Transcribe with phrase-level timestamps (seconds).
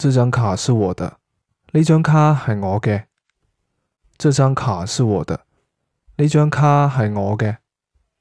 [0.00, 1.18] 这张卡是我的
[1.72, 3.04] 呢张卡系我嘅。
[4.16, 5.44] 这张卡是我的
[6.16, 7.58] 呢张卡系我嘅。